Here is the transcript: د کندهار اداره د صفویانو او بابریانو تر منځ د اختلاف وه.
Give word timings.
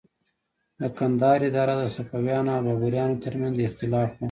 د 0.79 0.81
کندهار 0.97 1.39
اداره 1.49 1.73
د 1.77 1.83
صفویانو 1.95 2.49
او 2.55 2.61
بابریانو 2.67 3.21
تر 3.23 3.33
منځ 3.41 3.53
د 3.57 3.61
اختلاف 3.69 4.09
وه. 4.13 4.17